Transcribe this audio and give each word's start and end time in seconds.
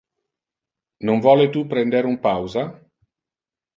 Non 1.07 1.21
vole 1.25 1.45
tu 1.53 1.61
prender 1.73 2.03
un 2.13 2.17
pausa? 2.27 2.63